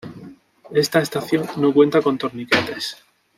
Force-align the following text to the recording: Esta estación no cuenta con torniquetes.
Esta 0.71 0.99
estación 0.99 1.45
no 1.57 1.71
cuenta 1.71 2.01
con 2.01 2.17
torniquetes. 2.17 2.97